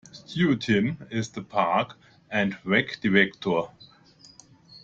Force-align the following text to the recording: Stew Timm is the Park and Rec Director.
Stew 0.11 0.55
Timm 0.55 0.97
is 1.11 1.29
the 1.29 1.43
Park 1.43 1.95
and 2.31 2.57
Rec 2.65 2.99
Director. 3.01 3.67